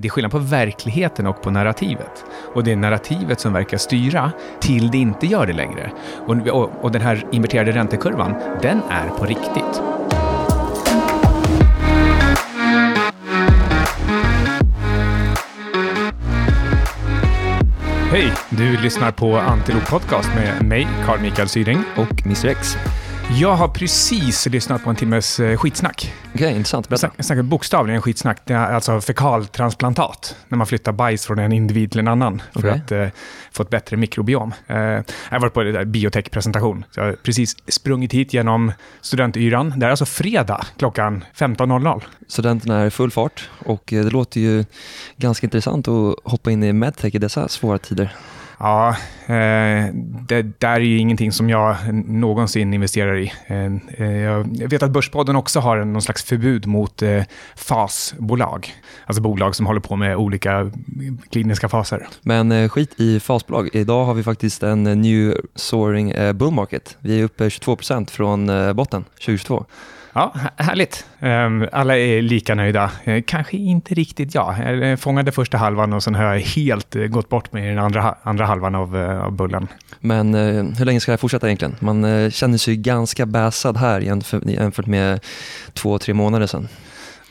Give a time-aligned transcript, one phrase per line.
[0.00, 2.24] Det är skillnad på verkligheten och på narrativet.
[2.54, 5.92] Och det är narrativet som verkar styra till det inte gör det längre.
[6.26, 9.82] Och, och, och den här inverterade räntekurvan, den är på riktigt.
[18.10, 18.32] Hej!
[18.50, 21.82] Du lyssnar på Antilop Podcast med mig, Carl Mikael Syring.
[21.96, 22.76] Och Mr X.
[23.36, 26.14] Jag har precis lyssnat på en timmes eh, skitsnack.
[26.34, 26.88] Okej, okay, intressant.
[26.88, 27.10] Berätta.
[27.16, 28.40] Jag snackar bokstavligen skitsnack.
[28.44, 30.36] Det är alltså fekaltransplantat.
[30.48, 32.70] När man flyttar bajs från en individ till en annan för okay.
[32.70, 33.08] att eh,
[33.52, 34.54] få ett bättre mikrobiom.
[34.66, 36.84] Eh, jag har varit på där biotech-presentation.
[36.94, 39.74] Jag har precis sprungit hit genom studentyran.
[39.76, 42.02] Det är alltså fredag klockan 15.00.
[42.28, 44.64] Studenterna är i full fart och eh, det låter ju
[45.16, 48.14] ganska intressant att hoppa in i medtech i dessa svåra tider.
[48.60, 48.88] Ja,
[49.26, 49.94] eh,
[50.28, 51.76] det där är ju ingenting som jag
[52.08, 53.32] någonsin investerar i.
[53.46, 53.64] Eh,
[54.06, 54.22] eh,
[54.60, 57.02] jag vet att Börspodden också har någon slags förbud mot
[57.56, 58.74] fasbolag.
[59.06, 60.70] Alltså bolag som håller på med olika
[61.30, 62.06] kliniska faser.
[62.22, 63.68] Men skit i fasbolag.
[63.72, 66.96] Idag har vi faktiskt en new soaring bull market.
[67.00, 69.64] Vi är uppe 22% från botten 2022.
[70.18, 71.06] Ja, härligt.
[71.20, 72.90] Ehm, alla är lika nöjda.
[73.04, 74.54] Eh, kanske inte riktigt jag.
[74.82, 78.14] Jag fångade första halvan och sen har jag helt eh, gått bort med den andra,
[78.22, 79.68] andra halvan av, eh, av bullen.
[80.00, 80.34] Men
[80.74, 81.76] hur länge ska det här fortsätta egentligen?
[81.80, 85.20] Man känner sig ganska bäsad här jämfört med
[85.72, 86.68] två, tre månader sedan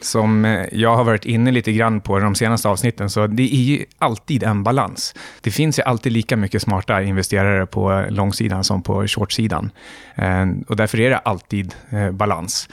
[0.02, 3.64] som eh, jag har varit inne lite grann på de senaste avsnitten, så det är
[3.64, 5.16] ju alltid en balans.
[5.42, 9.72] Det finns ju alltid lika mycket smarta investerare på långsidan som på shortsidan.
[10.16, 12.70] Eh, och därför är det alltid eh, balans.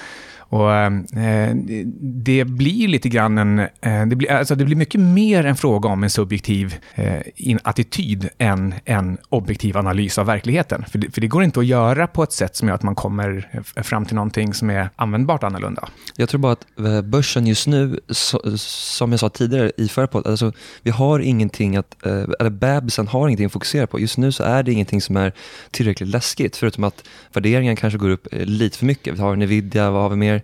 [0.55, 1.55] Och, ehm, eh,
[2.01, 3.59] det blir lite grann en...
[3.59, 7.59] Eh, det, blir, alltså det blir mycket mer en fråga om en subjektiv eh, in,
[7.63, 10.85] attityd än en objektiv analys av verkligheten.
[10.89, 12.95] För det, för det, går inte att göra på ett sätt som gör att man
[12.95, 15.89] kommer eh, fram till någonting som är användbart annorlunda.
[16.17, 20.07] Jag tror bara att eh, börsen just nu, så, som jag sa tidigare i förra
[20.07, 22.07] podden, alltså, vi har ingenting att...
[22.07, 24.01] Eh, eller bebisen har ingenting att fokusera på.
[24.01, 25.33] Just nu så är det ingenting som är
[25.71, 29.15] tillräckligt läskigt, förutom att värderingen kanske går upp eh, lite för mycket.
[29.15, 30.44] Vi har Nvidia, vad har vi mer?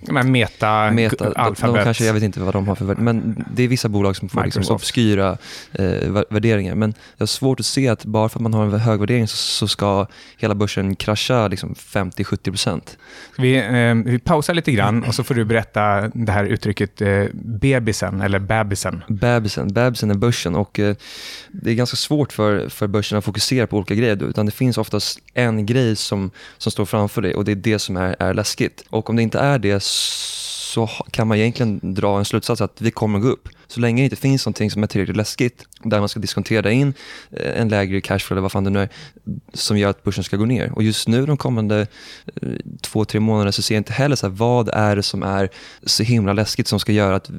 [0.00, 1.76] Men meta, meta alfabet.
[1.76, 4.28] De kanske, jag vet inte vad de har för Men det är vissa bolag som
[4.28, 5.38] får liksom obskyra
[5.72, 6.74] eh, värderingar.
[6.74, 9.28] Men jag har svårt att se att bara för att man har en hög värdering
[9.28, 10.06] så, så ska
[10.36, 12.80] hela börsen krascha liksom 50-70%.
[13.38, 17.24] Vi, eh, vi pausar lite grann och så får du berätta det här uttrycket eh,
[17.32, 19.04] bebisen eller bebisen.
[19.08, 20.96] Bebisen, bebisen är börsen och eh,
[21.50, 24.22] det är ganska svårt för, för börsen att fokusera på olika grejer.
[24.22, 27.78] Utan det finns oftast en grej som, som står framför dig och det är det
[27.78, 28.84] som är, är läskigt.
[28.90, 32.90] Och om det inte är det så kan man egentligen dra en slutsats att vi
[32.90, 33.48] kommer gå upp.
[33.72, 36.94] Så länge det inte finns någonting som är tillräckligt läskigt, där man ska diskontera in
[37.30, 38.88] eh, en lägre cashflow eller vad fan det nu är,
[39.52, 40.72] som gör att börsen ska gå ner.
[40.72, 41.86] Och just nu de kommande
[42.42, 42.48] eh,
[42.80, 45.48] två, tre månaderna så ser jag inte heller så här, vad är det som är
[45.82, 47.30] så himla läskigt som ska göra att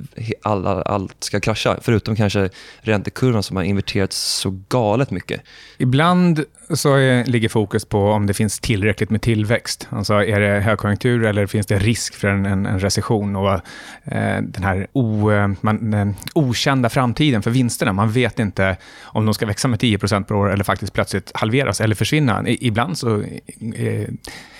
[0.42, 1.78] alla, allt ska krascha.
[1.82, 2.50] Förutom kanske
[2.82, 5.42] räntekurvan som har inverterats så galet mycket.
[5.78, 9.88] Ibland så är, ligger fokus på om det finns tillräckligt med tillväxt.
[9.90, 13.36] Alltså är det högkonjunktur eller finns det risk för en, en, en recession?
[13.36, 13.54] Och
[14.04, 17.94] eh, den här o, eh, man, okända framtiden för vinsterna.
[17.94, 21.82] Man vet inte om de ska växa med 10% per år eller faktiskt plötsligt halveras
[21.82, 22.44] eller försvinna.
[22.48, 23.22] ibland så
[23.76, 24.08] eh,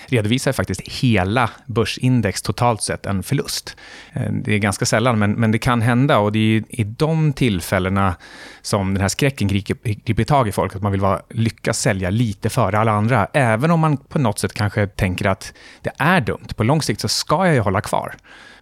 [0.06, 3.76] redovisar faktiskt hela börsindex totalt sett en förlust.
[4.12, 7.32] Eh, det är ganska sällan, men, men det kan hända och det är i de
[7.32, 8.14] tillfällena
[8.62, 12.50] som den här skräcken griper, tag i folk, att man vill vara, lyckas sälja lite
[12.50, 16.48] före alla andra, även om man på något sätt kanske tänker att det är dumt.
[16.56, 18.14] På lång sikt så ska jag ju hålla kvar.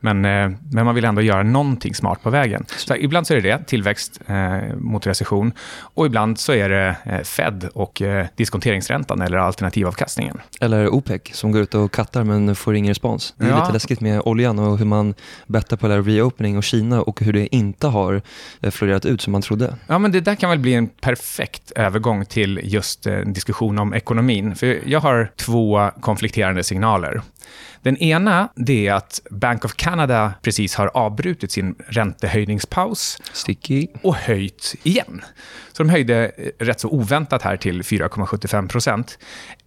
[0.05, 2.65] Men, eh, men man vill ändå göra någonting smart på vägen.
[2.69, 5.53] Så ibland så är det det, tillväxt eh, mot recession.
[5.95, 10.41] Och ibland så är det eh, Fed och eh, diskonteringsräntan eller alternativavkastningen.
[10.61, 13.35] Eller OPEC som går ut och kattar men får ingen respons.
[13.37, 13.61] Det är ja.
[13.61, 15.15] lite läskigt med oljan och hur man
[15.47, 18.23] bettar på reopening och Kina och hur det inte har
[18.61, 19.77] eh, florerat ut som man trodde.
[19.87, 23.79] Ja, men det där kan väl bli en perfekt övergång till just en eh, diskussion
[23.79, 24.57] om ekonomin.
[24.57, 27.23] För jag har två konflikterande signaler.
[27.83, 33.87] Den ena det är att Bank of Canada precis har avbrutit sin räntehöjningspaus Sticky.
[34.03, 35.23] och höjt igen.
[35.73, 39.19] Så de höjde eh, rätt så oväntat här till 4,75 procent.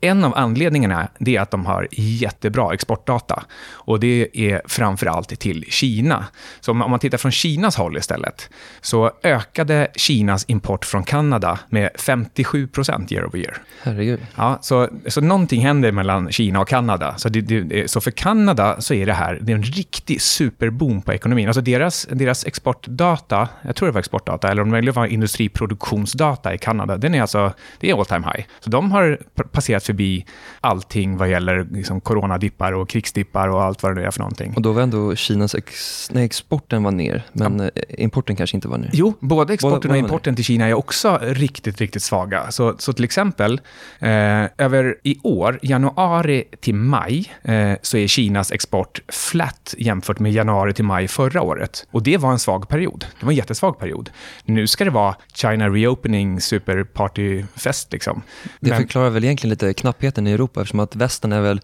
[0.01, 3.43] En av anledningarna är att de har jättebra exportdata.
[3.71, 6.25] Och det är framför allt till Kina.
[6.59, 8.49] Så om man tittar från Kinas håll istället,
[8.81, 13.57] så ökade Kinas import från Kanada med 57 procent year over year.
[13.83, 14.19] Herregud.
[14.35, 17.17] Ja, så, så någonting händer mellan Kina och Kanada.
[17.17, 17.61] Så det, det.
[17.85, 21.47] Så för Kanada så är det här det är en riktig superboom på ekonomin.
[21.47, 26.57] Alltså deras, deras exportdata, jag tror det var exportdata, eller om det var industriproduktionsdata i
[26.57, 28.45] Kanada, den är alltså, det är all time high.
[28.59, 29.19] Så de har
[29.51, 30.25] passerat förbi
[30.61, 34.53] allting vad gäller liksom coronadippar och krigsdippar och allt vad det är för någonting.
[34.55, 37.65] Och då var ändå Kinas ex, nej, exporten var ner, men ja.
[37.65, 38.89] Eh, importen kanske inte var ner?
[38.93, 42.51] Jo, både exporten både, och importen till Kina är också riktigt, riktigt svaga.
[42.51, 43.61] Så, så till exempel,
[43.99, 44.09] eh,
[44.57, 50.73] över i år, januari till maj, eh, så är Kinas export flat jämfört med januari
[50.73, 51.87] till maj förra året.
[51.91, 53.05] Och det var en svag period.
[53.19, 54.09] Det var en jättesvag period.
[54.45, 58.21] Nu ska det vara China reopening superpartyfest liksom.
[58.59, 58.79] Det Men...
[58.79, 61.61] förklarar väl egentligen lite knappheten i Europa eftersom att västern är väl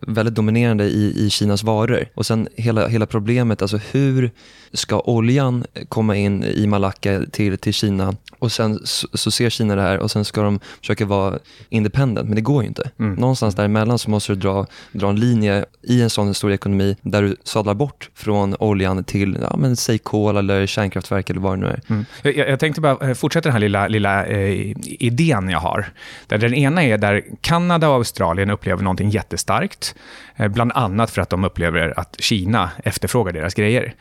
[0.00, 2.08] väldigt dominerande i, i Kinas varor.
[2.14, 4.30] Och sen hela, hela problemet, alltså hur
[4.72, 9.76] ska oljan komma in i Malacca till, till Kina och sen så, så, ser Kina
[9.76, 11.38] det här och sen ska de försöka vara
[11.68, 12.90] independent, men det går ju inte.
[12.98, 13.14] Mm.
[13.14, 17.22] Någonstans däremellan så måste du dra, dra en linje i en sån stor ekonomi där
[17.22, 21.60] du sadlar bort från oljan till, ja, men, säg kol eller kärnkraftverk eller vad det
[21.60, 21.80] nu är.
[21.88, 22.04] Mm.
[22.22, 25.88] Jag, jag, tänkte bara eh, fortsätta den här lilla, lilla eh, idén jag har.
[26.26, 29.94] Där den ena är där Kanada och Australien upplever någonting jättestarkt,
[30.36, 33.94] eh, bland annat för att de upplever att Kina efterfrågar deras grejer.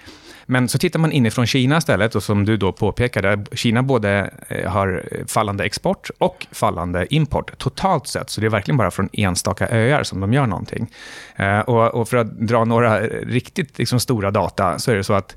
[0.50, 4.72] Men så tittar man inifrån Kina istället, och som du då påpekade, Kina både eh,
[4.72, 9.70] har fallande export och fallande import totalt sett, så det är verkligen bara från enstaka
[9.70, 10.88] öar som de gör någonting.
[11.36, 15.14] Eh, och, och för att dra några riktigt liksom stora data, så är det så
[15.14, 15.36] att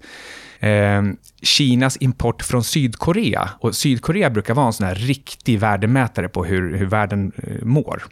[0.60, 1.02] eh,
[1.42, 3.48] Kinas import från Sydkorea.
[3.60, 8.02] Och Sydkorea brukar vara en sån här riktig värdemätare på hur, hur världen eh, mår.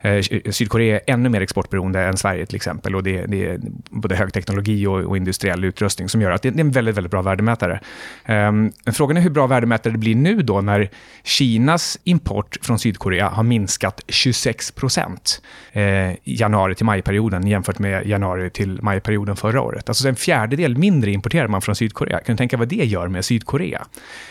[0.00, 2.96] Eh, Sydkorea är ännu mer exportberoende än Sverige till exempel.
[2.96, 3.60] Och det, det är
[3.90, 7.10] både högteknologi och, och, industriell utrustning som gör att det, det är en väldigt, väldigt
[7.10, 7.80] bra värdemätare.
[8.24, 10.90] Ehm, frågan är hur bra värdemätare det blir nu då när
[11.24, 15.82] Kinas import från Sydkorea har minskat 26 procent eh,
[16.24, 19.88] januari till majperioden jämfört med januari till majperioden förra året.
[19.88, 21.97] Alltså en fjärdedel mindre importerar man från Sydkorea.
[22.06, 23.86] Kan du tänka vad det gör med Sydkorea?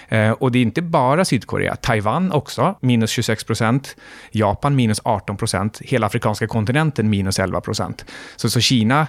[0.07, 1.75] Eh, och det är inte bara Sydkorea.
[1.75, 3.95] Taiwan också, minus 26 procent.
[4.31, 5.81] Japan minus 18 procent.
[5.81, 8.05] Hela afrikanska kontinenten minus 11 procent.
[8.35, 9.07] Så, så Kina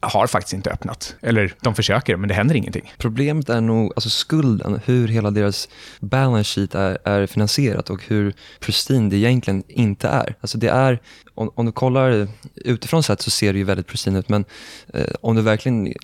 [0.00, 1.16] har faktiskt inte öppnat.
[1.22, 2.92] Eller de försöker, men det händer ingenting.
[2.98, 5.68] Problemet är nog alltså skulden, hur hela deras
[6.00, 10.34] balance sheet är, är finansierat och hur pristine det egentligen inte är.
[10.40, 11.00] Alltså det är,
[11.34, 14.44] om, om du kollar utifrån sett så ser det ju väldigt pristine ut, men
[14.94, 15.94] eh, om du verkligen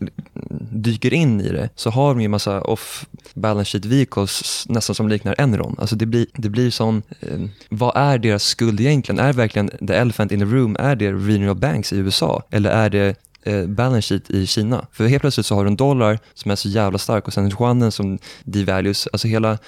[0.70, 5.08] dyker in i det så har de ju massa off balance sheet vehicles nästan som
[5.08, 5.76] liknar Enron.
[5.78, 9.18] Alltså det blir, det blir sån, eh, vad är deras skuld egentligen?
[9.18, 12.42] Är verkligen the elephant in the room, är det regional banks i USA?
[12.50, 14.86] Eller är det eh, balance sheet i Kina.
[14.92, 17.50] För helt plötsligt så har du en dollar som är så jävla stark och sen
[17.50, 19.08] yuanen som devalues.
[19.12, 19.58] Alltså hela,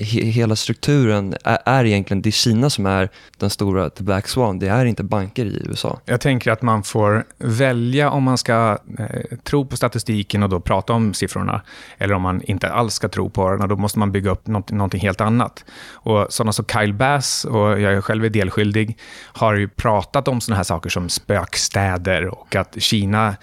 [0.00, 4.28] he, hela strukturen är, är egentligen, det är Kina som är den stora the black
[4.28, 4.58] swan.
[4.58, 6.00] Det är inte banker i USA.
[6.04, 10.60] Jag tänker att man får välja om man ska eh, tro på statistiken och då
[10.60, 11.62] prata om siffrorna.
[11.98, 14.46] Eller om man inte alls ska tro på den och då måste man bygga upp
[14.46, 15.64] något, någonting helt annat.
[15.90, 20.56] Och sådana som Kyle Bass, och jag själv är delskyldig, har ju pratat om sådana
[20.56, 23.36] här saker som spökstäder och att Kina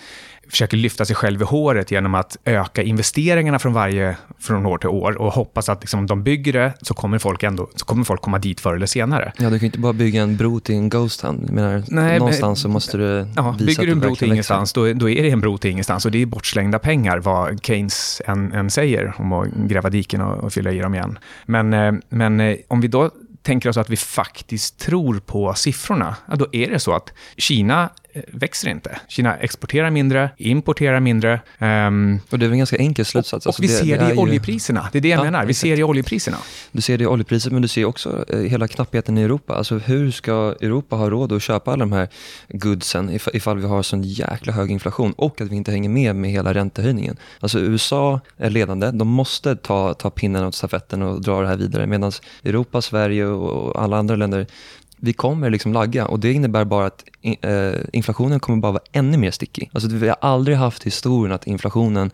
[0.49, 4.89] försöker lyfta sig själv i håret genom att öka investeringarna från varje från år till
[4.89, 8.03] år och hoppas att liksom, om de bygger det så kommer, folk ändå, så kommer
[8.03, 9.33] folk komma dit förr eller senare.
[9.37, 11.47] Ja, du kan inte bara bygga en bro till en ghost town.
[11.51, 14.73] Menar, Nej, någonstans men, så måste du ja, visa Bygger du en bro till ingenstans,
[14.73, 18.21] då, då, är det en bro till ingenstans och det är bortslängda pengar, vad Keynes
[18.25, 21.19] än, än säger om att gräva diken och, och fylla i dem igen.
[21.45, 26.15] Men, eh, men eh, om vi då tänker oss att vi faktiskt tror på siffrorna,
[26.29, 27.89] ja, då är det så att Kina
[28.27, 28.99] växer inte.
[29.07, 31.41] Kina exporterar mindre, importerar mindre.
[31.59, 33.45] Um, och det är väl en ganska enkel slutsats.
[33.45, 34.89] Och, och alltså vi det, ser det, det i oljepriserna.
[34.91, 35.45] Det är det jag ja, menar.
[35.45, 35.61] Vi exakt.
[35.61, 36.37] ser det i oljepriserna.
[36.71, 39.55] Du ser det i oljepriset, men du ser också eh, hela knappheten i Europa.
[39.55, 42.07] Alltså hur ska Europa ha råd att köpa alla de här
[42.49, 46.15] goodsen if, ifall vi har sån jäkla hög inflation och att vi inte hänger med
[46.15, 47.17] med hela räntehöjningen.
[47.39, 48.91] Alltså USA är ledande.
[48.91, 52.11] De måste ta, ta pinnen åt stafetten och dra det här vidare medan
[52.43, 54.47] Europa, Sverige och alla andra länder
[54.97, 57.03] vi kommer liksom lagga och det innebär bara att
[57.41, 59.69] eh, inflationen kommer bara vara ännu mer stickig.
[59.73, 62.11] Alltså vi har aldrig haft historien att inflationen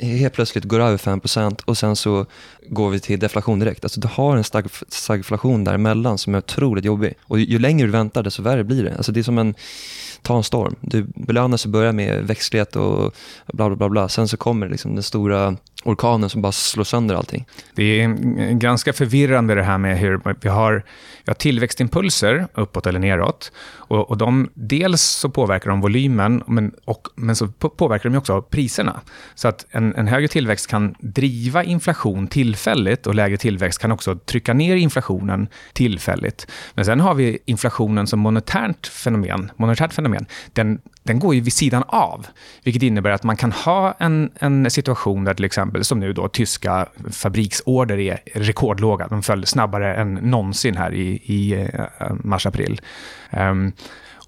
[0.00, 2.26] helt plötsligt går över 5% och sen så
[2.70, 3.84] går vi till deflation direkt.
[3.84, 7.14] Alltså du har en stag stagflation däremellan som är otroligt jobbig.
[7.22, 8.96] Och ju, ju längre du väntar desto värre blir det.
[8.96, 9.54] Alltså det är som en
[10.22, 10.76] ta en storm.
[10.80, 13.14] Du belönas och börjar med växtlighet och
[13.46, 13.88] bla bla bla.
[13.88, 14.08] bla.
[14.08, 17.46] Sen så kommer liksom den stora orkanen som bara slår sönder allting.
[17.74, 18.08] Det är
[18.52, 20.84] ganska förvirrande det här med hur vi har,
[21.24, 23.52] vi har tillväxtimpulser uppåt eller neråt.
[23.68, 28.42] Och, och de dels så påverkar de volymen, men, och, men så påverkar de också
[28.42, 29.00] priserna.
[29.34, 32.26] Så att en, en högre tillväxt kan driva inflation
[32.58, 36.46] tillfälligt och lägre tillväxt kan också trycka ner inflationen tillfälligt.
[36.74, 39.50] Men sen har vi inflationen som monetärt fenomen.
[39.56, 40.26] Monetärt fenomen.
[40.52, 42.26] Den, den går ju vid sidan av,
[42.64, 46.28] vilket innebär att man kan ha en, en situation där till exempel, som nu då,
[46.28, 49.08] tyska fabriksorder är rekordlåga.
[49.08, 52.80] De föll snabbare än någonsin här i, i eh, mars-april.
[53.30, 53.72] Um, ehm,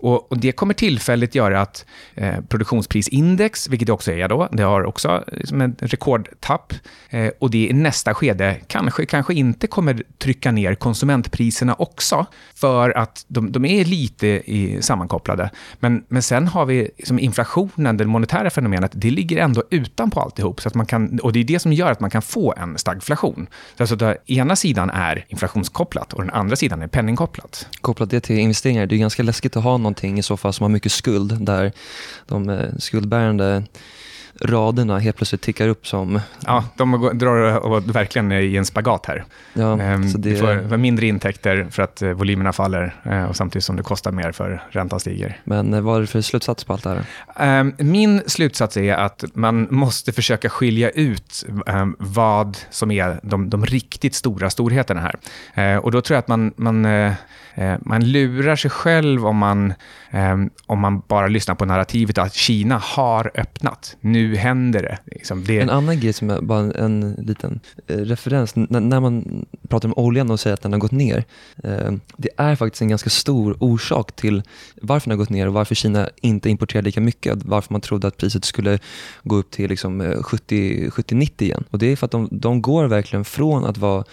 [0.00, 4.62] och, och, det kommer tillfälligt göra att eh, produktionsprisindex, vilket det också är då, det
[4.62, 6.72] har också eh, liksom ett rekordtapp.
[7.10, 12.90] Eh, och det i nästa skede kanske, kanske inte kommer trycka ner konsumentpriserna också, för
[12.90, 15.50] att de, de är lite i, sammankopplade.
[15.80, 20.60] Men, men sen har vi liksom inflationen, det monetära fenomenet, det ligger ändå utanpå alltihop.
[20.60, 22.78] Så att man kan, och det är det som gör att man kan få en
[22.78, 23.46] stagflation.
[23.76, 27.68] Så alltså den ena sidan är inflationskopplat och den andra sidan är penningkopplat.
[27.80, 30.52] Kopplat det till investeringar, det är ganska läskigt att ha någon någonting i så fall
[30.52, 31.72] som har mycket skuld där
[32.26, 33.64] de eh, skuldbärande
[34.40, 36.20] raderna helt plötsligt tickar upp som...
[36.46, 39.24] Ja, de drar verkligen i en spagat här.
[39.52, 40.30] Ja, ehm, det...
[40.30, 44.12] Du får mindre intäkter för att eh, volymerna faller eh, och samtidigt som det kostar
[44.12, 45.40] mer för räntan stiger.
[45.44, 47.04] Men vad är det för slutsats på allt det här?
[47.36, 53.50] Ehm, min slutsats är att man måste försöka skilja ut ehm, vad som är de,
[53.50, 55.78] de riktigt stora storheterna här.
[55.78, 56.86] Och då tror jag att man, man
[57.60, 59.74] Eh, man lurar sig själv om man,
[60.10, 63.96] Ehm, om man bara lyssnar på narrativet att Kina har öppnat.
[64.00, 64.98] Nu händer det.
[65.06, 65.60] Liksom det...
[65.60, 69.88] En annan grej som är bara en, en liten eh, referens, N när man pratar
[69.88, 71.24] om oljan och säger att den har gått ner.
[71.64, 74.42] Eh, det är faktiskt en ganska stor orsak till
[74.82, 77.38] varför den har gått ner och varför Kina inte importerar lika mycket.
[77.44, 78.78] Varför man trodde att priset skulle
[79.22, 81.64] gå upp till liksom eh, 70-90 igen.
[81.70, 84.04] Och Det är för att de, de går verkligen från att vara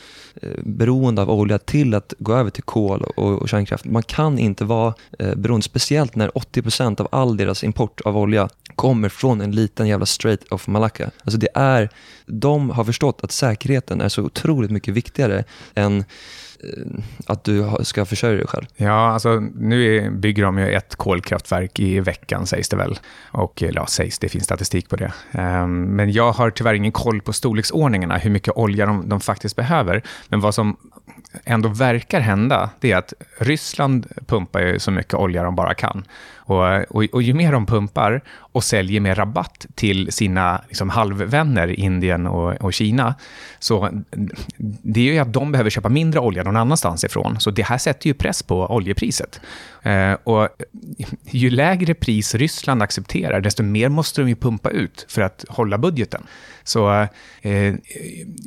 [0.42, 3.86] eh, beroende av olja till att gå över till kol och och, kärnkraft.
[3.86, 8.50] Man kan inte vara eh, beroende, speciellt när 80% av all deras import av olja
[8.76, 11.12] kommer från en liten jävla Strait of Malacca.
[11.24, 11.90] Alltså det är,
[12.26, 15.44] de har förstått att säkerheten är så otroligt mycket viktigare
[15.76, 18.66] än eh, att du ska försörja dig själv?
[18.76, 23.00] Ja, alltså nu bygger de ju ett kolkraftverk i veckan sägs det väl.
[23.32, 25.14] Och eh, ja, sägs, det finns statistik på det.
[25.32, 29.56] Ehm, men jag har tyvärr ingen koll på storleksordningarna, hur mycket olja de, de faktiskt
[29.56, 30.04] behöver.
[30.30, 30.78] Men vad som
[31.46, 36.06] ändå verkar hända, det är att Ryssland pumpar ju så mycket olja de bara kan.
[36.48, 41.80] Och, och, och, ju mer de pumpar och säljer med rabatt till sina liksom, halvvänner
[41.80, 43.16] Indien och, och, Kina,
[43.60, 43.90] så
[44.82, 47.40] det är ju att de behöver köpa mindre olja någon annanstans ifrån.
[47.40, 49.42] Så det här sätter ju press på oljepriset.
[49.84, 50.50] Eh, och
[51.26, 55.78] ju lägre pris Ryssland accepterar, desto mer måste de ju pumpa ut för att hålla
[55.78, 56.24] budgeten.
[56.64, 57.08] Så
[57.42, 57.76] eh,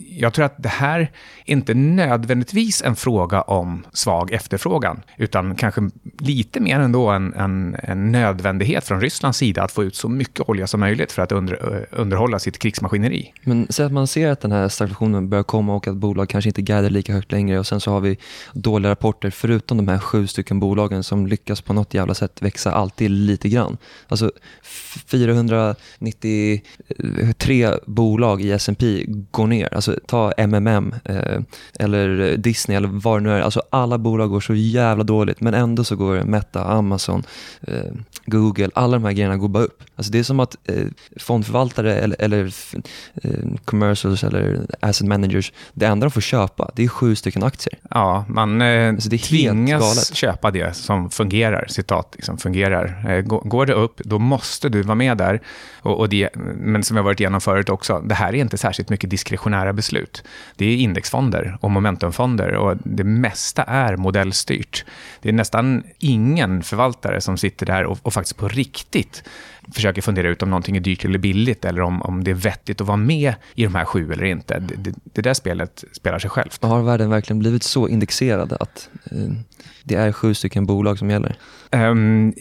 [0.08, 1.10] jag tror att det här är
[1.44, 8.12] inte nödvändigtvis en fråga om svag efterfrågan, utan kanske lite mer ändå en, en, en
[8.12, 11.86] nödvändighet från Rysslands sida att få ut så mycket olja som möjligt för att under,
[11.90, 13.32] underhålla sitt krigsmaskineri.
[13.42, 16.50] Men säg att man ser att den här stagflationen börjar komma och att bolag kanske
[16.50, 18.18] inte guidar lika högt längre och sen så har vi
[18.52, 22.72] dåliga rapporter förutom de här sju stycken bolagen som lyckas på något jävla sätt växa
[22.72, 23.76] alltid lite grann.
[24.08, 24.32] Alltså
[25.06, 29.74] 493 bolag i S&P går ner.
[29.74, 31.40] Alltså ta MMM eh,
[31.78, 33.40] eller Disney eller vad det nu är.
[33.40, 37.22] Alltså alla bolag går så jävla dåligt men ändå så går Meta, Amazon,
[37.60, 37.79] eh,
[38.24, 39.82] Google, alla de här grejerna går bara upp.
[39.96, 42.52] Alltså det är som att eh, fondförvaltare eller, eller
[43.22, 43.30] eh,
[43.64, 47.78] commercials eller asset managers, det enda de får köpa det är sju stycken aktier.
[47.90, 53.04] Ja, man eh, alltså det tvingas köpa det som fungerar, citat, liksom fungerar.
[53.08, 55.40] Eh, går det upp, då måste du vara med där.
[55.82, 58.88] Och, och det, men som jag varit igenom förut också, det här är inte särskilt
[58.88, 60.24] mycket diskretionära beslut.
[60.56, 64.84] Det är indexfonder och momentumfonder och det mesta är modellstyrt.
[65.22, 69.22] Det är nästan ingen förvaltare som sitter där och, och faktiskt på riktigt
[69.72, 72.80] försöker fundera ut om någonting är dyrt eller billigt eller om, om det är vettigt
[72.80, 74.58] att vara med i de här sju eller inte.
[74.58, 76.62] Det, det, det där spelet spelar sig självt.
[76.62, 79.32] Har världen verkligen blivit så indexerad att eh,
[79.84, 81.36] det är sju stycken bolag som gäller?
[81.72, 82.34] Um,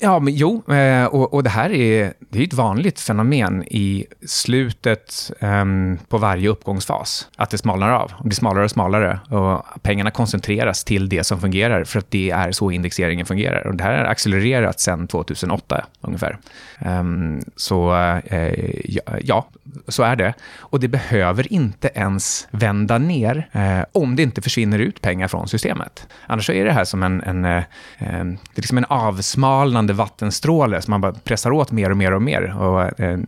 [0.00, 4.06] ja, men jo, eh, och, och, det här är, det är ett vanligt fenomen i
[4.26, 7.28] slutet um, på varje uppgångsfas.
[7.36, 11.40] Att det smalnar av, det blir smalare och smalare och pengarna koncentreras till det som
[11.40, 13.66] fungerar för att det är så indexeringen fungerar.
[13.66, 16.38] Och det här har accelererat sedan 2008 ungefär.
[16.86, 17.92] Um, så
[18.32, 19.46] uh, ja,
[19.88, 20.34] så är det.
[20.58, 25.48] Och det behöver inte ens vända ner uh, om det inte försvinner ut pengar från
[25.48, 26.06] systemet.
[26.26, 27.62] Annars är det här som en, en, uh,
[27.98, 32.22] det är liksom en avsmalnande vattenstråle som man bara pressar åt mer och mer och
[32.22, 32.56] mer.
[32.58, 33.18] Och, eh,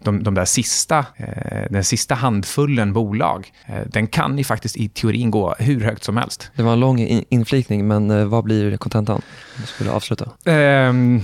[0.00, 4.88] de, de där sista, eh, den sista handfullen bolag, eh, den kan ju faktiskt i
[4.88, 6.50] teorin gå hur högt som helst.
[6.54, 9.22] Det var en lång inflikning, men vad blir kontentan?
[9.56, 10.30] Du skulle avsluta.
[10.44, 11.22] ehm, eh,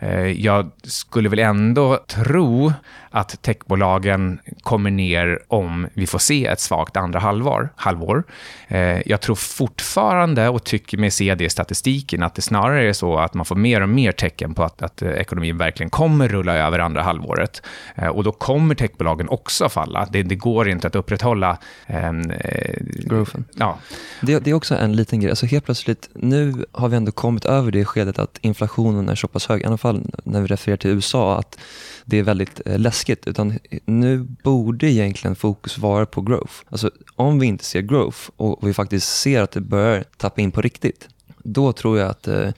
[0.00, 2.72] Eh, jag skulle väl ändå tro
[3.12, 7.68] att techbolagen kommer ner om vi får se ett svagt andra halvår.
[7.76, 8.24] halvår.
[8.68, 12.92] Eh, jag tror fortfarande, och tycker mig se det i statistiken, att det snarare är
[12.92, 16.54] så att man får mer och mer tecken på att, att ekonomin verkligen kommer rulla
[16.54, 17.62] över andra halvåret.
[17.94, 20.08] Eh, och då kommer techbolagen också falla.
[20.10, 21.58] Det, det går inte att upprätthålla...
[21.86, 23.44] Ehm, eh, Growthen.
[23.54, 23.78] Ja.
[24.20, 25.30] Det, det, är också en liten grej.
[25.30, 29.28] Alltså helt plötsligt, nu har vi ändå kommit över det skedet att inflationen är så
[29.28, 31.58] pass hög, i alla fall när vi refererar till USA, att
[32.04, 33.26] det är väldigt eh, läskigt.
[33.26, 36.54] Utan nu borde egentligen fokus vara på growth.
[36.70, 40.50] Alltså om vi inte ser growth och vi faktiskt ser att det börjar tappa in
[40.50, 41.08] på riktigt,
[41.44, 42.48] då tror jag att eh,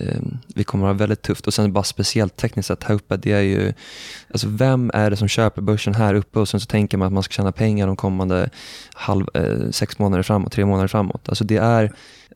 [0.00, 0.20] eh,
[0.54, 1.46] vi kommer att ha väldigt tufft.
[1.46, 3.72] Och sen bara speciellt tekniskt sett här uppe, det är ju,
[4.30, 7.12] alltså vem är det som köper börsen här uppe och sen så tänker man att
[7.12, 8.50] man ska tjäna pengar de kommande
[8.94, 11.28] halv, eh, sex månader framåt, tre månader framåt.
[11.28, 11.92] Alltså det är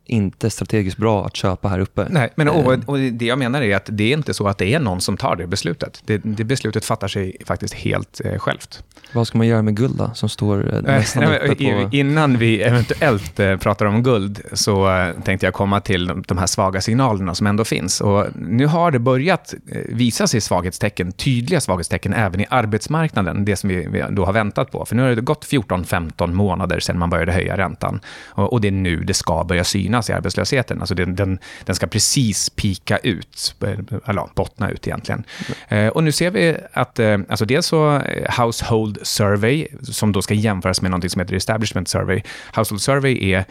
[0.07, 2.07] inte strategiskt bra att köpa här uppe.
[2.11, 2.81] Nej, men och, eh.
[2.87, 5.17] och det jag menar är att det är inte så att det är någon som
[5.17, 6.03] tar det beslutet.
[6.05, 8.83] Det, det beslutet fattar sig faktiskt helt eh, självt.
[9.15, 11.97] Vad ska man göra med guld då, som står eh, nästan Nej, uppe på...
[11.97, 16.47] Innan vi eventuellt eh, pratar om guld så eh, tänkte jag komma till de, här
[16.47, 18.01] svaga signalerna som ändå finns.
[18.01, 23.57] Och nu har det börjat eh, visa sig svaghetstecken, tydliga svaghetstecken även i arbetsmarknaden, det
[23.57, 24.85] som vi, då har väntat på.
[24.85, 28.01] För nu har det gått 14-15 månader sedan man började höja räntan.
[28.27, 30.81] Och, och det är nu det ska börja synas synas i arbetslösheten.
[30.81, 35.25] Alltså den, den, den ska precis pika ut, eh, eller bottna ut egentligen.
[35.69, 35.91] Mm.
[35.91, 40.35] och nu ser vi att, eh, alltså dels så eh, Household Survey, som då ska
[40.35, 42.23] jämföras med något som heter Establishment Survey.
[42.55, 43.45] Household Survey är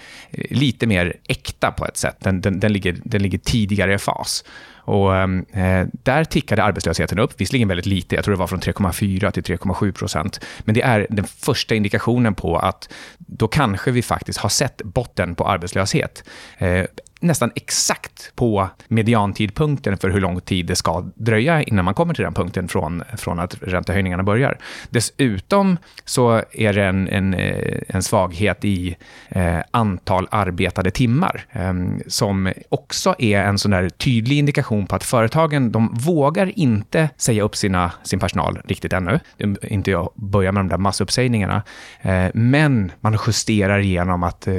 [0.50, 2.15] lite mer äkta på ett sätt.
[2.19, 4.43] Den, den, den, ligger, den ligger tidigare i fas.
[4.85, 8.59] Och, ehm, eh, där tickade arbetslösheten upp, visserligen väldigt lite, jag tror det var från
[8.59, 10.39] 3,4 till 3,7 procent.
[10.59, 15.35] Men det är den första indikationen på att då kanske vi faktiskt har sett botten
[15.35, 16.23] på arbetslöshet.
[16.57, 16.85] Eh,
[17.24, 22.24] nästan exakt på mediantidpunkten för hur lång tid det ska dröja innan man kommer till
[22.24, 24.58] den punkten från, från att räntehöjningarna börjar.
[24.89, 28.96] Dessutom så är det en, en, eh, en svaghet i
[29.30, 31.74] eh, antal arbetade timmar eh,
[32.08, 37.44] som också är en sån där tydlig indikation på att företagen de vågar inte säga
[37.44, 39.20] upp sina, sin personal riktigt ännu.
[39.62, 41.63] Inte börja med de där massuppsägningarna.
[42.01, 44.53] Eh, men man justerar genom att eh,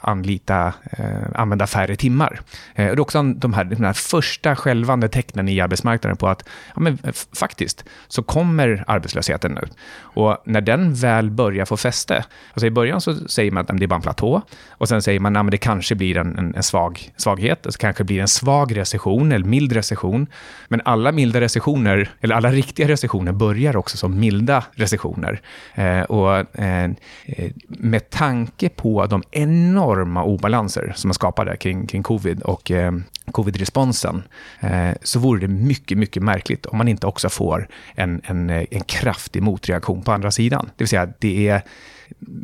[0.00, 2.40] anlita, eh, använda färre timmar timmar.
[2.74, 6.48] Eh, det är också de här, de här första skälvande tecknen i arbetsmarknaden på att
[6.74, 6.98] ja, men,
[7.32, 9.68] faktiskt så kommer arbetslösheten nu.
[10.00, 13.84] Och när den väl börjar få fäste, alltså i början så säger man att det
[13.84, 16.62] är bara en platå och sen säger man att det kanske blir en, en, en
[16.62, 20.26] svag, svaghet, det kanske blir en svag recession eller mild recession.
[20.68, 25.40] Men alla milda recessioner, eller alla riktiga recessioner börjar också som milda recessioner.
[25.74, 31.97] Eh, och eh, eh med tanke på de enorma obalanser som är skapade kring, kring
[32.02, 32.92] covid och eh,
[33.32, 34.22] covid-responsen,
[34.60, 38.64] eh, så vore det mycket, mycket märkligt om man inte också får en, en, eh,
[38.70, 40.70] en kraftig motreaktion på andra sidan.
[40.76, 41.62] Det vill säga, det är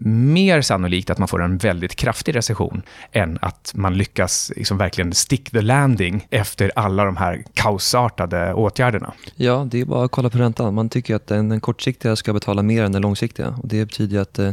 [0.04, 5.12] mer sannolikt att man får en väldigt kraftig recession än att man lyckas liksom verkligen
[5.12, 9.12] stick the landing efter alla de här kaosartade åtgärderna.
[9.36, 10.74] Ja, det är bara att kolla på räntan.
[10.74, 13.48] Man tycker att den, den kortsiktiga ska betala mer än den långsiktiga.
[13.62, 14.52] Och det betyder att eh,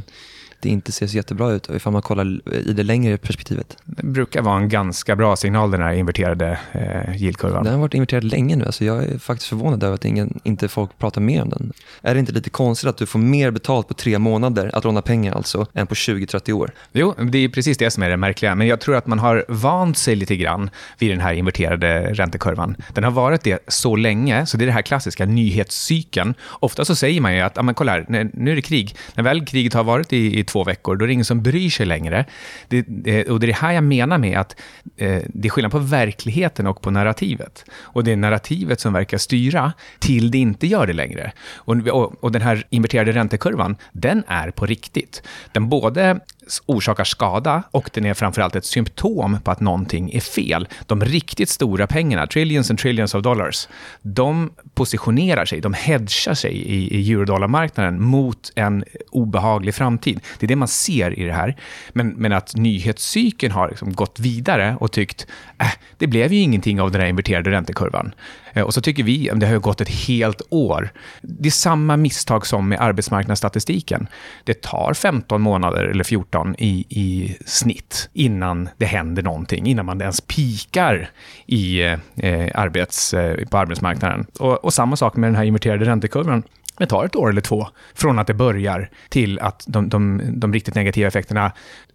[0.61, 2.25] det inte ser så jättebra ut ifall man kollar
[2.67, 3.77] i det längre perspektivet.
[3.85, 7.63] Det brukar vara en ganska bra signal den här inverterade eh, yieldkurvan.
[7.63, 8.65] Den har varit inverterad länge nu.
[8.65, 11.73] Alltså jag är faktiskt förvånad över att ingen, inte folk pratar mer om den.
[12.01, 15.01] Är det inte lite konstigt att du får mer betalt på tre månader, att låna
[15.01, 16.71] pengar alltså, än på 20-30 år?
[16.91, 18.55] Jo, det är precis det som är det märkliga.
[18.55, 22.75] Men jag tror att man har vant sig lite grann vid den här inverterade räntekurvan.
[22.93, 26.33] Den har varit det så länge, så det är det här klassiska nyhetscykeln.
[26.49, 28.95] Ofta så säger man ju att, men kolla här, nu är det krig.
[29.15, 31.69] När väl kriget har varit i, i två veckor, då är det ingen som bryr
[31.69, 32.25] sig längre.
[32.67, 34.55] Det, det, och det är det här jag menar med att
[34.97, 37.65] eh, det är skillnad på verkligheten och på narrativet.
[37.73, 41.31] Och det är narrativet som verkar styra till det inte gör det längre.
[41.55, 45.23] Och, och, och den här inverterade räntekurvan, den är på riktigt.
[45.51, 46.19] Den både
[46.65, 50.67] orsakar skada och den är framförallt ett symptom på att någonting är fel.
[50.85, 53.67] De riktigt stora pengarna, trillions and trillions of dollars,
[54.01, 60.19] de positionerar sig, de hedgar sig i, i eurodollarmarknaden mot en obehaglig framtid.
[60.39, 61.55] Det är det man ser i det här.
[61.93, 65.27] Men, men att nyhetscykeln har liksom gått vidare och tyckt,
[65.59, 68.13] äh, det blev ju ingenting av den här inverterade räntekurvan.
[68.53, 70.89] Eh, och så tycker vi, att det har gått ett helt år.
[71.21, 74.07] Det är samma misstag som med arbetsmarknadsstatistiken.
[74.43, 80.01] Det tar 15 månader eller 14 i, i snitt innan det händer någonting, innan man
[80.01, 81.09] ens pikar
[81.45, 81.81] i,
[82.15, 84.25] eh, arbets, eh, på arbetsmarknaden.
[84.39, 86.43] Och, och samma sak med den här inverterade räntekurvan
[86.81, 90.53] det tar ett år eller två från att det börjar till att de, de, de
[90.53, 91.51] riktigt negativa effekterna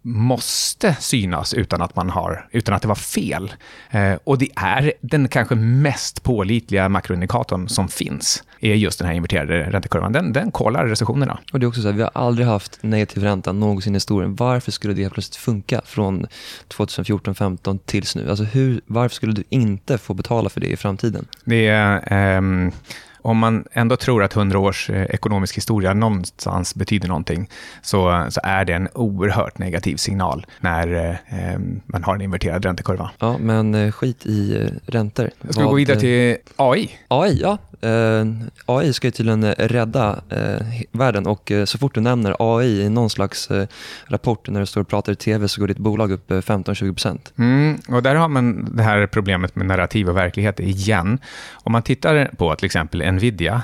[0.07, 3.53] måste synas utan att, man har, utan att det var fel.
[3.90, 9.14] Eh, och det är den kanske mest pålitliga makroindikatorn som finns, är just den här
[9.14, 10.12] inverterade räntekurvan.
[10.12, 11.38] Den, den kollar recessionerna.
[11.53, 14.35] Och det är också så här, vi har aldrig haft negativ ränta någonsin i historien.
[14.35, 16.27] Varför skulle det plötsligt funka från
[16.68, 18.31] 2014-15 tills nu?
[18.31, 21.27] Alltså hur, varför skulle du inte få betala för det i framtiden?
[21.44, 22.38] Det är...
[22.38, 22.72] Um
[23.27, 27.49] om man ändå tror att 100 års eh, ekonomisk historia någonstans betyder någonting,
[27.83, 33.11] så, så är det en oerhört negativ signal när eh, man har en inverterad räntekurva.
[33.19, 35.31] Ja, men eh, skit i eh, räntor.
[35.51, 36.91] Ska vi gå vidare till AI?
[37.09, 37.59] AI, ja.
[37.81, 38.27] Eh,
[38.67, 42.89] AI ska ju tydligen rädda eh, världen och eh, så fort du nämner AI i
[42.89, 43.49] någon slags
[44.07, 47.19] rapport när du står och pratar i tv så går ditt bolag upp 15-20%.
[47.39, 51.19] Mm, och där har man det här problemet med narrativ och verklighet igen.
[51.53, 53.62] Om man tittar på till exempel Nvidia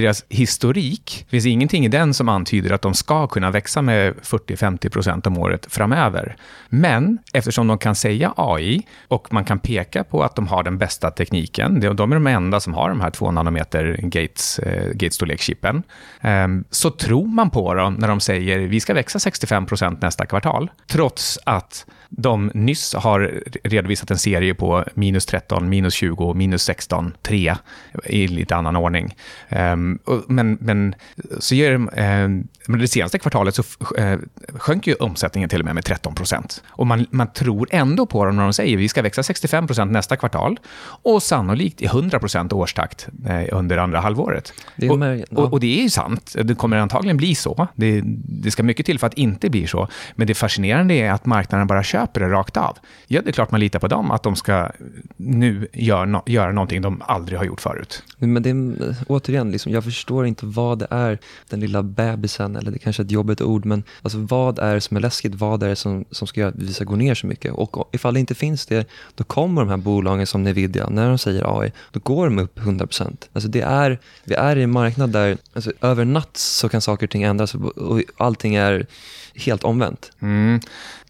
[0.00, 4.14] deras historik, det finns ingenting i den som antyder att de ska kunna växa med
[4.14, 6.36] 40-50 om året framöver.
[6.68, 10.78] Men eftersom de kan säga AI och man kan peka på att de har den
[10.78, 15.82] bästa tekniken, de är de enda som har de här 2 nanometer gates, eh, gatestorlekschippen,
[16.20, 20.70] eh, så tror man på dem när de säger vi ska växa 65% nästa kvartal,
[20.86, 27.12] trots att de nyss har redovisat en serie på minus 13, minus 20, minus 16,
[27.22, 27.56] 3
[28.04, 29.16] i lite annan ordning.
[29.48, 30.94] Um, men, men
[31.38, 33.62] så gör, um, det senaste kvartalet så
[33.98, 34.18] uh,
[34.54, 36.62] sjönk ju omsättningen till och med med 13 procent.
[36.68, 39.66] Och man, man tror ändå på dem när de säger att vi ska växa 65
[39.66, 40.58] procent nästa kvartal
[41.02, 44.52] och sannolikt i 100 procent årstakt uh, under andra halvåret.
[44.76, 45.24] Det och, ja.
[45.30, 46.36] och, och, det är ju sant.
[46.42, 47.68] Det kommer antagligen bli så.
[47.74, 48.02] Det,
[48.44, 49.88] det ska mycket till för att inte bli så.
[50.14, 52.78] Men det fascinerande är att marknaden bara kör köper det rakt av.
[53.06, 54.70] Ja, det är klart man litar på dem, att de ska
[55.16, 58.02] nu göra, no göra någonting de aldrig har gjort förut.
[58.18, 62.70] Men det är, återigen, liksom, jag förstår inte vad det är, den lilla bebisen, eller
[62.70, 65.34] det kanske är ett jobbigt ord, men alltså, vad är det som är läskigt?
[65.34, 67.52] Vad är det som, som ska göra att vi ska gå ner så mycket?
[67.52, 71.18] Och ifall det inte finns det, då kommer de här bolagen som Nvidia, när de
[71.18, 73.16] säger AI, då går de upp 100%.
[73.32, 77.06] Alltså det är, vi är i en marknad där alltså, över natt så kan saker
[77.06, 78.86] och ting ändras och allting är
[79.34, 80.12] helt omvänt.
[80.20, 80.60] Mm.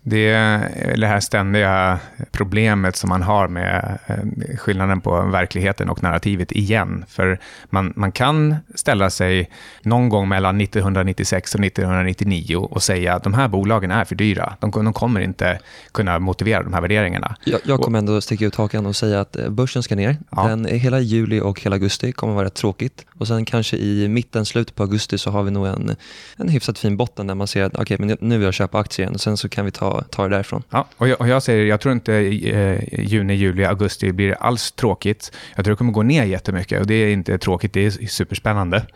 [0.02, 1.98] Det är det här ständiga
[2.30, 7.04] problemet som man har med eh, skillnaden på verkligheten och narrativet igen.
[7.08, 7.38] För
[7.70, 9.50] man, man kan ställa sig
[9.82, 14.56] någon gång mellan 1996 och 1999 och säga att de här bolagen är för dyra.
[14.60, 15.58] De, de kommer inte
[15.92, 17.36] kunna motivera de här värderingarna.
[17.44, 20.16] Jag, jag kommer ändå sticka ut hakan och säga att eh, börsen ska ner.
[20.30, 20.48] Ja.
[20.48, 23.06] Den, hela juli och hela augusti kommer vara rätt tråkigt.
[23.18, 25.96] Och sen kanske i mitten, slutet på augusti så har vi nog en,
[26.36, 29.04] en hyfsat fin botten där man ser att okay, men nu vill jag köpa aktier
[29.04, 30.62] igen och sen så kan vi ta, ta det därifrån.
[30.70, 34.72] Ja, och jag, och jag säger, jag tror inte eh, juni, juli, augusti blir alls
[34.72, 35.32] tråkigt.
[35.56, 38.86] Jag tror det kommer gå ner jättemycket och det är inte tråkigt, det är superspännande.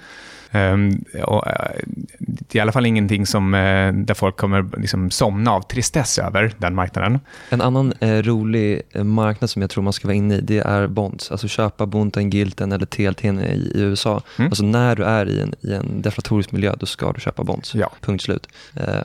[0.55, 1.53] Um, och, uh,
[2.19, 6.19] det är i alla fall ingenting som, uh, där folk kommer liksom somna av tristess
[6.19, 7.21] över, den marknaden.
[7.51, 10.87] En annan uh, rolig marknad som jag tror man ska vara inne i, det är
[10.87, 11.31] bonds.
[11.31, 13.29] Alltså köpa Bunten, Gilten eller TLT i,
[13.75, 14.23] i USA.
[14.39, 14.49] Mm.
[14.49, 17.75] Alltså när du är i en, i en deflatorisk miljö, då ska du köpa bonds.
[17.75, 17.93] Ja.
[18.01, 18.49] Punkt slut.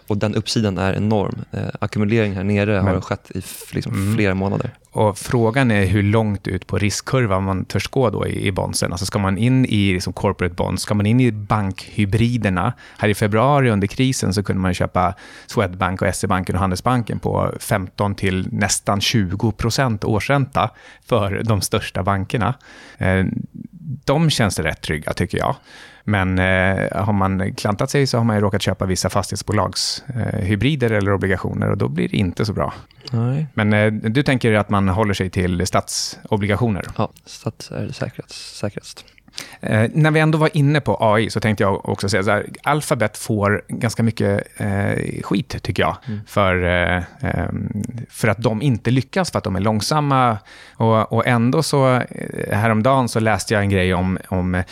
[0.07, 1.35] och den uppsidan är enorm.
[1.79, 4.15] ackumulering här nere Men, har skett i liksom, mm.
[4.15, 4.71] flera månader.
[4.97, 8.91] Och frågan är hur långt ut på riskkurvan man törs gå då i, i bondsen.
[8.91, 12.73] Alltså ska man in i liksom corporate bonds, ska man in i bankhybriderna?
[12.97, 15.13] Här i februari under krisen så kunde man köpa
[15.47, 20.69] Swedbank och SE-banken och Handelsbanken på 15 till nästan 20 procent årsränta
[21.05, 22.53] för de största bankerna.
[22.97, 23.25] Eh,
[24.05, 25.55] de känns rätt trygga tycker jag.
[26.09, 30.39] Men eh, har man klantat sig så har man ju råkat köpa vissa fastighetsbolags eh,
[30.39, 32.73] hybrider eller obligationer och då blir det inte så bra.
[33.11, 33.47] Nej.
[33.53, 36.85] Men eh, du tänker att man håller sig till statsobligationer?
[36.97, 38.55] Ja, stats är säkrast.
[38.55, 39.05] säkrast.
[39.61, 42.45] Eh, när vi ändå var inne på AI så tänkte jag också säga så här,
[42.63, 46.19] Alphabet får ganska mycket eh, skit, tycker jag, mm.
[46.27, 50.37] för, eh, ehm, för att de inte lyckas, för att de är långsamma.
[50.75, 54.63] Och, och ändå så, eh, häromdagen så läste jag en grej om, om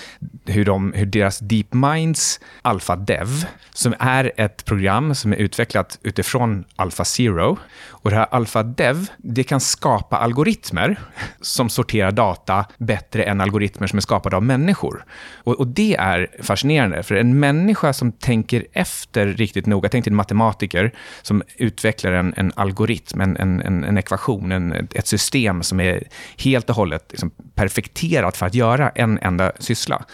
[0.45, 7.57] hur, de, hur deras DeepMinds AlphaDev, som är ett program som är utvecklat utifrån AlphaZero.
[8.05, 10.99] Och det här AlphaDev, det kan skapa algoritmer
[11.41, 15.05] som sorterar data bättre än algoritmer som är skapade av människor.
[15.35, 20.13] Och, och, det är fascinerande, för en människa som tänker efter riktigt noga, tänk till
[20.13, 20.91] en matematiker
[21.21, 26.03] som utvecklar en, en algoritm, en, en, en ekvation, en, ett system som är
[26.37, 30.05] helt och hållet liksom perfekterat för att göra en enda syssla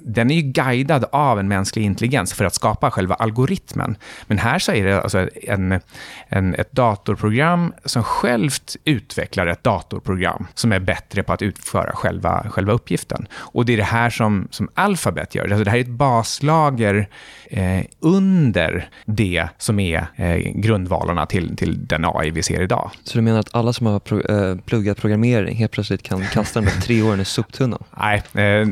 [0.00, 3.96] den är ju guidad av en mänsklig intelligens för att skapa själva algoritmen.
[4.26, 5.80] Men här så är det alltså en,
[6.28, 12.46] en, ett datorprogram som självt utvecklar ett datorprogram som är bättre på att utföra själva,
[12.50, 13.26] själva uppgiften.
[13.32, 15.44] Och det är det här som, som Alphabet gör.
[15.44, 17.08] Alltså det här är ett baslager
[17.46, 22.90] eh, under det som är eh, grundvalarna till, till den AI vi ser idag.
[23.04, 26.60] Så du menar att alla som har pro, eh, pluggat programmering helt plötsligt kan kasta
[26.60, 27.84] de där tre åren i soptunnan?
[27.98, 28.66] Nej, eh,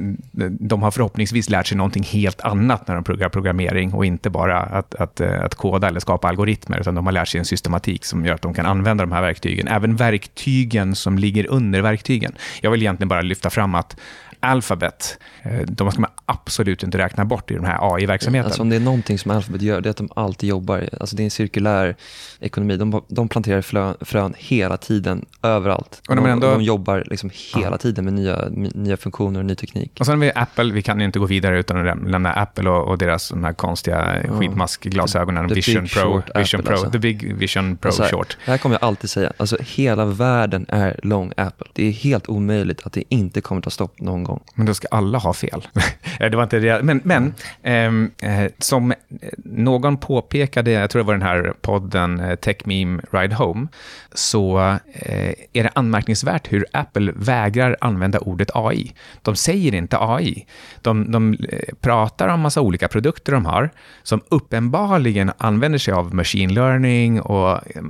[0.51, 4.31] de har har förhoppningsvis lärt sig någonting helt annat när de pluggar programmering och inte
[4.31, 7.45] bara att, att, eh, att koda eller skapa algoritmer, utan de har lärt sig en
[7.45, 9.69] systematik som gör att de kan använda de här verktygen.
[9.69, 12.33] Även verktygen som ligger under verktygen.
[12.61, 13.97] Jag vill egentligen bara lyfta fram att
[14.41, 18.47] Alphabet, eh, de ska man absolut inte räkna bort i den här AI-verksamheten.
[18.47, 21.17] Alltså om det är någonting som Alphabet gör, det är att de alltid jobbar, alltså
[21.17, 21.97] det är en cirkulär
[22.41, 22.77] ekonomi.
[22.77, 26.03] De, de planterar frön, frön hela tiden, överallt.
[26.09, 27.79] Och de, ändå, de jobbar liksom hela ja.
[27.79, 29.97] tiden med nya, nya funktioner och ny teknik.
[30.01, 32.71] Och sen har vi Apple, vi kan ju inte gå vidare utan att lämna Apple
[32.71, 34.39] och, och deras de här konstiga ja.
[34.39, 36.91] skitmaskglasögonen, Vision Pro, Vision Pro, alltså.
[36.91, 38.37] The Big Vision Pro alltså här, Short.
[38.45, 41.67] Det här kommer jag alltid säga, alltså hela världen är lång Apple.
[41.73, 44.41] Det är helt omöjligt att det inte kommer ta stopp någon gång.
[44.55, 45.69] Men då ska alla ha fel.
[46.21, 46.83] Eh, det var inte det.
[46.83, 48.11] Men, men mm.
[48.23, 48.97] eh, som eh,
[49.37, 53.67] någon påpekade, jag tror det var den här podden eh, Tech Meme Ride Home,
[54.15, 54.59] så
[54.93, 58.95] eh, är det anmärkningsvärt hur Apple vägrar använda ordet AI.
[59.23, 60.47] De säger inte AI.
[60.83, 61.37] De, de
[61.81, 63.71] pratar om massa olika produkter de har,
[64.03, 67.83] som uppenbarligen använder sig av machine learning och eh,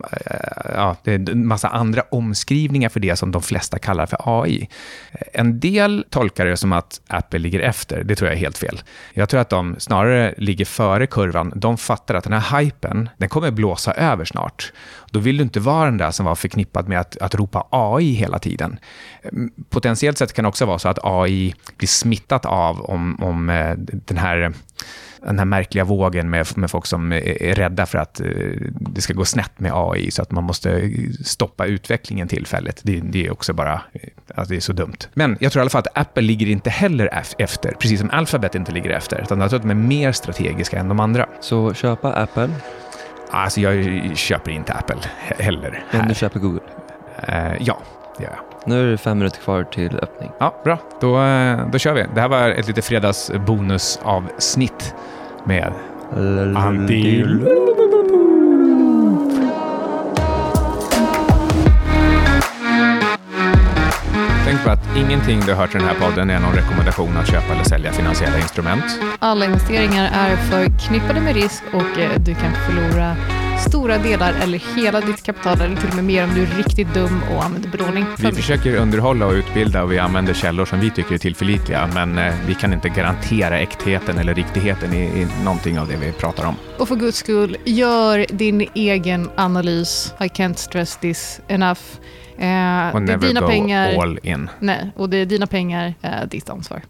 [0.75, 0.97] ja,
[1.35, 4.69] massa andra omskrivningar för det som de flesta kallar för AI.
[5.33, 8.05] En del tolkar det som att Apple ligger efter.
[8.05, 8.83] Det tror jag är helt fel.
[9.15, 11.53] Jag tror att de snarare ligger före kurvan.
[11.57, 14.73] De fattar att den här hypen, den kommer blåsa över snart.
[15.11, 18.13] Då vill du inte vara den där som var förknippad med att, att ropa AI
[18.13, 18.79] hela tiden.
[19.23, 23.51] Mm, potentiellt sett kan det också vara så att AI blir smittat av om, om
[23.51, 24.53] eh, den här
[25.27, 28.27] den här märkliga vågen med, med folk som är, är rädda för att eh,
[28.71, 30.91] det ska gå snett med AI, så att man måste
[31.25, 32.81] stoppa utvecklingen tillfälligt.
[32.83, 33.81] Det, det är också bara
[34.35, 34.97] alltså det är så dumt.
[35.15, 38.55] Men jag tror i alla fall att Apple ligger inte heller efter, precis som Alphabet
[38.55, 41.27] inte ligger efter, utan jag tror att de är mer strategiska än de andra.
[41.41, 42.51] Så köpa Apple?
[43.31, 45.85] Alltså jag köper inte Apple heller.
[45.93, 46.61] Men du köper Google?
[47.29, 47.79] Uh, ja,
[48.19, 48.41] det gör jag.
[48.67, 50.31] Nu är det fem minuter kvar till öppning.
[50.39, 50.79] Ja, bra.
[51.01, 52.05] Då, eh, då kör vi.
[52.15, 54.95] Det här var ett lite fredagsbonusavsnitt
[55.47, 55.73] med
[56.57, 57.47] Antil.
[64.45, 67.31] Tänk på att ingenting du har hört i den här podden är någon rekommendation att
[67.31, 68.85] köpa eller sälja finansiella instrument.
[69.19, 73.17] Alla investeringar är förknippade med risk och eh, du kan förlora
[73.59, 76.95] stora delar eller hela ditt kapital eller till och med mer om du är riktigt
[76.95, 78.07] dum och använder belåning.
[78.19, 82.19] Vi försöker underhålla och utbilda och vi använder källor som vi tycker är tillförlitliga, men
[82.19, 86.45] eh, vi kan inte garantera äktheten eller riktigheten i, i någonting av det vi pratar
[86.45, 86.55] om.
[86.79, 90.15] Och för guds skull, gör din egen analys.
[90.21, 91.81] I can't stress this enough.
[92.39, 94.51] Eh, och never dina go pengar, all in.
[94.61, 96.83] Nej, och det är dina pengar, eh, ditt ansvar.